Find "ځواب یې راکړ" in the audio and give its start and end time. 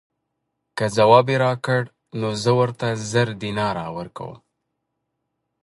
0.97-1.81